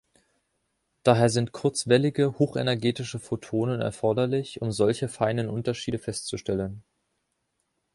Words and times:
Daher 1.03 1.29
sind 1.29 1.51
kurzwellige, 1.51 2.39
hochenergetische 2.39 3.19
Photonen 3.19 3.81
erforderlich, 3.81 4.59
um 4.59 4.71
solche 4.71 5.07
feinen 5.07 5.47
Unterschiede 5.47 5.99
festzustellen. 5.99 6.81